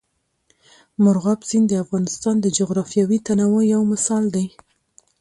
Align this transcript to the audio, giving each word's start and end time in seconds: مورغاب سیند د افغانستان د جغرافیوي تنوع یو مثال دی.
مورغاب 1.03 1.39
سیند 1.49 1.65
د 1.69 1.73
افغانستان 1.83 2.35
د 2.41 2.45
جغرافیوي 2.57 3.17
تنوع 3.27 3.61
یو 3.73 3.81
مثال 3.93 4.23
دی. 4.35 4.45